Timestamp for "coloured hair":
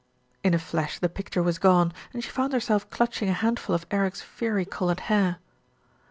4.65-5.37